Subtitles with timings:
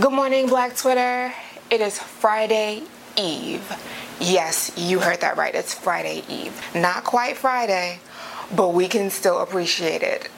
[0.00, 1.30] Good morning, Black Twitter.
[1.68, 2.84] It is Friday
[3.18, 3.70] Eve.
[4.18, 5.54] Yes, you heard that right.
[5.54, 6.58] It's Friday Eve.
[6.74, 8.00] Not quite Friday,
[8.56, 10.30] but we can still appreciate it.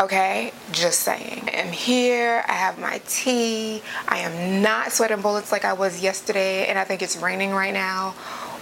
[0.00, 0.52] Okay?
[0.70, 1.50] Just saying.
[1.52, 2.44] I'm here.
[2.46, 3.82] I have my tea.
[4.06, 7.74] I am not sweating bullets like I was yesterday, and I think it's raining right
[7.74, 8.10] now.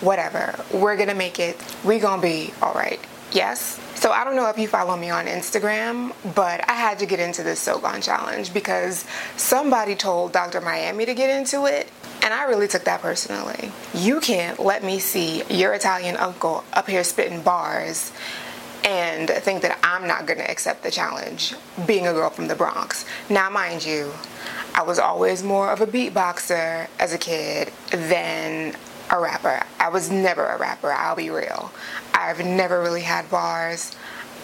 [0.00, 0.58] Whatever.
[0.72, 1.62] We're gonna make it.
[1.84, 3.00] we gonna be alright.
[3.32, 3.80] Yes?
[3.96, 7.18] So I don't know if you follow me on Instagram, but I had to get
[7.18, 9.04] into this So Gone challenge because
[9.36, 10.60] somebody told Dr.
[10.60, 11.90] Miami to get into it,
[12.22, 13.72] and I really took that personally.
[13.94, 18.12] You can't let me see your Italian uncle up here spitting bars
[18.84, 21.54] and think that I'm not gonna accept the challenge,
[21.86, 23.04] being a girl from the Bronx.
[23.28, 24.12] Now, mind you,
[24.74, 28.76] I was always more of a beatboxer as a kid than
[29.10, 29.62] a rapper.
[29.80, 31.72] I was never a rapper, I'll be real.
[32.26, 33.94] I've never really had bars.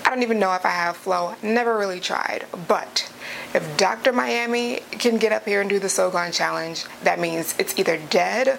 [0.05, 1.34] I don't even know if I have flow.
[1.42, 2.47] Never really tried.
[2.69, 3.12] But
[3.55, 4.12] if Dr.
[4.12, 7.98] Miami can get up here and do the So Gone challenge, that means it's either
[8.10, 8.58] dead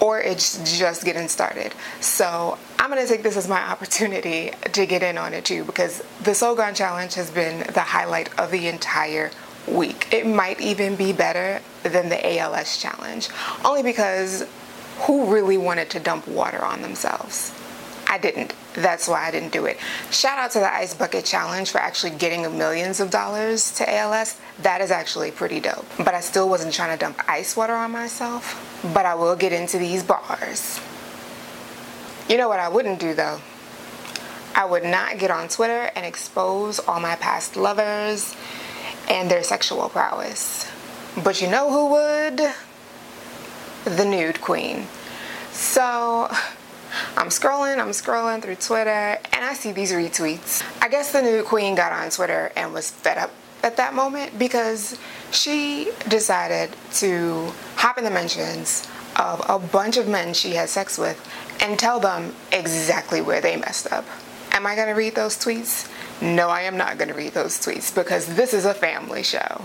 [0.00, 1.74] or it's just getting started.
[2.00, 6.02] So I'm gonna take this as my opportunity to get in on it too because
[6.22, 9.30] the So Gone challenge has been the highlight of the entire
[9.66, 10.08] week.
[10.12, 13.28] It might even be better than the ALS challenge,
[13.64, 14.46] only because
[15.00, 17.52] who really wanted to dump water on themselves?
[18.12, 18.52] I didn't.
[18.74, 19.78] That's why I didn't do it.
[20.10, 24.38] Shout out to the Ice Bucket Challenge for actually getting millions of dollars to ALS.
[24.60, 25.86] That is actually pretty dope.
[25.96, 28.78] But I still wasn't trying to dump ice water on myself.
[28.92, 30.78] But I will get into these bars.
[32.28, 33.40] You know what I wouldn't do though?
[34.54, 38.36] I would not get on Twitter and expose all my past lovers
[39.08, 40.70] and their sexual prowess.
[41.24, 43.96] But you know who would?
[43.96, 44.86] The nude queen.
[45.52, 46.30] So
[47.16, 50.62] I'm scrolling, I'm scrolling through Twitter, and I see these retweets.
[50.80, 53.30] I guess the new queen got on Twitter and was fed up
[53.62, 54.98] at that moment because
[55.30, 60.98] she decided to hop in the mentions of a bunch of men she had sex
[60.98, 61.18] with
[61.60, 64.04] and tell them exactly where they messed up.
[64.52, 65.90] Am I gonna read those tweets?
[66.20, 69.64] No, I am not gonna read those tweets because this is a family show.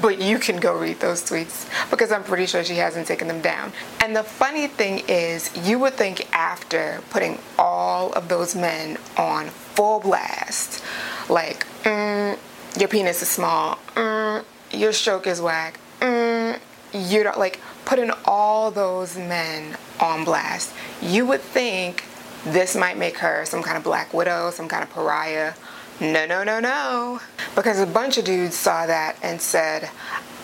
[0.00, 3.42] But you can go read those tweets because I'm pretty sure she hasn't taken them
[3.42, 3.72] down.
[4.00, 9.48] And the funny thing is, you would think after putting all of those men on
[9.48, 10.82] full blast,
[11.28, 12.38] like, mm,
[12.78, 14.42] your penis is small, mm,
[14.72, 16.58] your stroke is whack, mm,
[16.92, 22.04] you don't like putting all those men on blast, you would think
[22.44, 25.52] this might make her some kind of black widow, some kind of pariah
[26.00, 27.20] no, no, no, no.
[27.54, 29.90] Because a bunch of dudes saw that and said,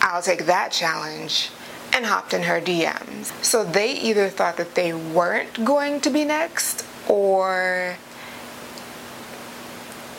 [0.01, 1.49] I'll take that challenge
[1.93, 3.31] and hopped in her DMs.
[3.43, 7.95] So they either thought that they weren't going to be next or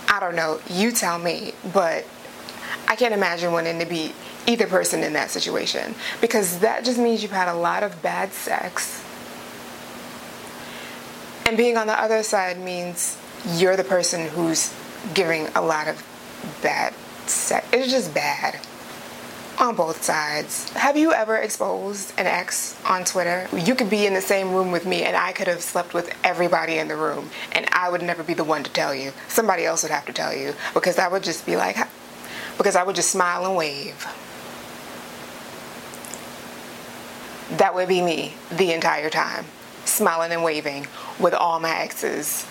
[0.09, 2.04] I don't know, you tell me, but
[2.87, 4.12] I can't imagine wanting to be
[4.47, 8.32] either person in that situation because that just means you've had a lot of bad
[8.32, 9.03] sex.
[11.47, 13.16] And being on the other side means
[13.54, 14.75] you're the person who's
[15.14, 16.02] giving a lot of
[16.62, 16.94] bad
[17.26, 17.66] sex.
[17.72, 18.58] It's just bad
[19.58, 20.70] on both sides.
[20.70, 23.49] Have you ever exposed an ex on Twitter?
[23.56, 26.14] You could be in the same room with me and I could have slept with
[26.25, 29.12] everybody in the room and I would never be the one to tell you.
[29.28, 31.76] Somebody else would have to tell you because I would just be like,
[32.58, 34.06] because I would just smile and wave.
[37.58, 39.44] That would be me the entire time,
[39.84, 40.87] smiling and waving
[41.20, 42.46] with all my exes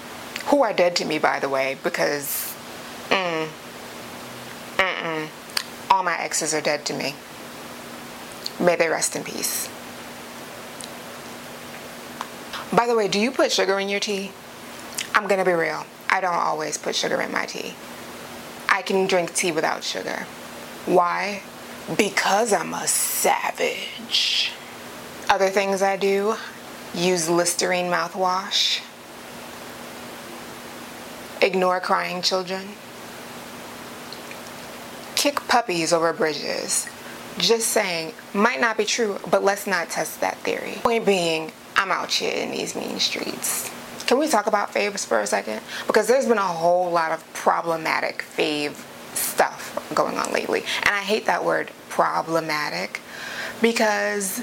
[0.46, 2.54] who are dead to me, by the way, because
[3.10, 3.48] mm,
[4.78, 5.30] mm-mm,
[5.90, 7.16] all my exes are dead to me.
[8.60, 9.70] May they rest in peace.
[12.74, 14.32] By the way, do you put sugar in your tea?
[15.14, 15.86] I'm gonna be real.
[16.10, 17.74] I don't always put sugar in my tea.
[18.70, 20.26] I can drink tea without sugar.
[20.86, 21.42] Why?
[21.98, 24.52] Because I'm a savage.
[25.30, 26.36] Other things I do
[26.94, 28.82] use Listerine mouthwash,
[31.42, 32.68] ignore crying children,
[35.16, 36.88] kick puppies over bridges.
[37.38, 40.74] Just saying, might not be true, but let's not test that theory.
[40.84, 43.72] Point being, I'm out here in these mean streets.
[44.06, 45.62] Can we talk about faves for a second?
[45.88, 48.74] Because there's been a whole lot of problematic fave
[49.16, 50.64] stuff going on lately.
[50.84, 53.00] And I hate that word problematic
[53.62, 54.40] because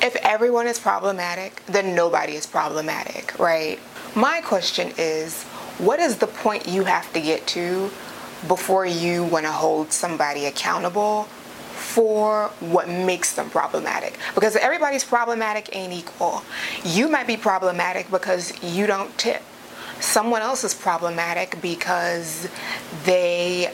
[0.00, 3.78] if everyone is problematic, then nobody is problematic, right?
[4.14, 5.44] My question is
[5.78, 7.90] what is the point you have to get to
[8.48, 11.28] before you want to hold somebody accountable
[11.72, 14.18] for what makes them problematic.
[14.34, 16.42] Because everybody's problematic ain't equal.
[16.84, 19.42] You might be problematic because you don't tip.
[20.00, 22.48] Someone else is problematic because
[23.04, 23.72] they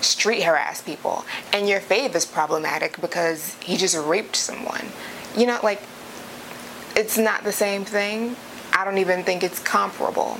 [0.00, 1.24] street harass people.
[1.52, 4.86] And your fave is problematic because he just raped someone.
[5.36, 5.82] You know, like,
[6.94, 8.36] it's not the same thing.
[8.76, 10.38] I don't even think it's comparable.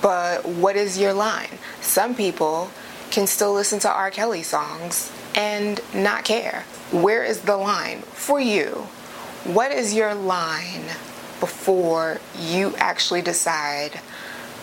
[0.00, 1.58] But what is your line?
[1.82, 2.70] Some people
[3.10, 4.10] can still listen to R.
[4.10, 6.64] Kelly songs and not care.
[6.90, 8.86] Where is the line for you?
[9.44, 10.84] What is your line
[11.40, 14.00] before you actually decide,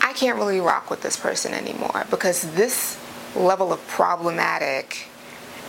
[0.02, 2.98] I can't really rock with this person anymore because this
[3.36, 5.10] level of problematic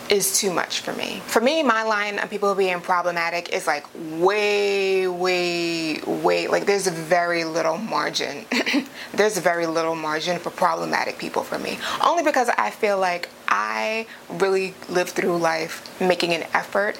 [0.08, 1.20] is too much for me.
[1.26, 5.69] For me, my line on people being problematic is like way, way,
[6.22, 8.46] way, like there's a very little margin.
[9.14, 11.78] there's very little margin for problematic people for me.
[12.04, 16.98] Only because I feel like I really live through life making an effort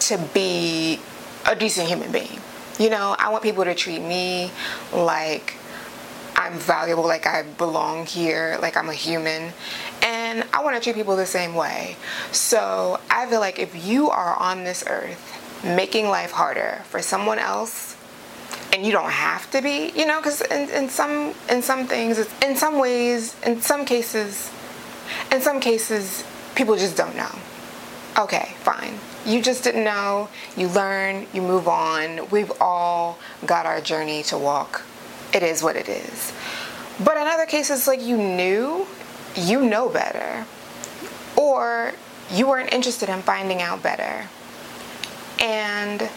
[0.00, 1.00] to be
[1.46, 2.40] a decent human being.
[2.78, 4.50] You know, I want people to treat me
[4.92, 5.54] like
[6.36, 9.52] I'm valuable, like I belong here, like I'm a human.
[10.02, 11.96] And I want to treat people the same way.
[12.32, 17.38] So I feel like if you are on this earth making life harder for someone
[17.38, 17.89] else,
[18.80, 22.18] and you don't have to be, you know, because in, in some in some things,
[22.42, 24.50] in some ways, in some cases,
[25.30, 26.24] in some cases,
[26.54, 27.30] people just don't know.
[28.18, 28.94] Okay, fine.
[29.26, 30.30] You just didn't know.
[30.56, 31.26] You learn.
[31.34, 32.30] You move on.
[32.30, 34.82] We've all got our journey to walk
[35.34, 36.32] it is what it is.
[37.04, 38.86] But in other cases, like you knew,
[39.36, 40.46] you know better,
[41.36, 41.92] or
[42.30, 44.26] you weren't interested in finding out better.
[45.38, 46.08] And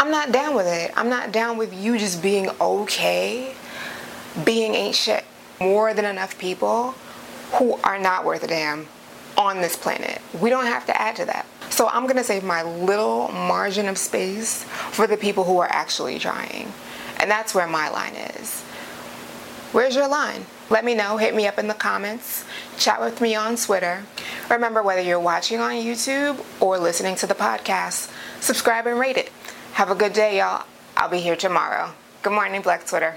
[0.00, 0.92] I'm not down with it.
[0.96, 3.54] I'm not down with you just being okay,
[4.46, 5.26] being ain't shit.
[5.60, 6.92] More than enough people
[7.52, 8.86] who are not worth a damn
[9.36, 10.22] on this planet.
[10.40, 11.44] We don't have to add to that.
[11.68, 16.18] So I'm gonna save my little margin of space for the people who are actually
[16.18, 16.72] trying.
[17.18, 18.62] And that's where my line is.
[19.72, 20.46] Where's your line?
[20.70, 21.18] Let me know.
[21.18, 22.46] Hit me up in the comments.
[22.78, 24.04] Chat with me on Twitter.
[24.48, 28.10] Remember, whether you're watching on YouTube or listening to the podcast,
[28.40, 29.30] subscribe and rate it.
[29.72, 30.66] Have a good day, y'all.
[30.96, 31.92] I'll be here tomorrow.
[32.22, 33.16] Good morning, Black Twitter.